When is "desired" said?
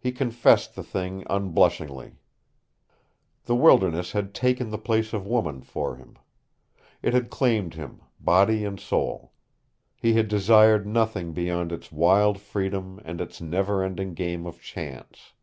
10.26-10.88